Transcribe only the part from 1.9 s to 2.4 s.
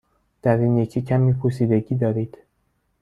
دارید.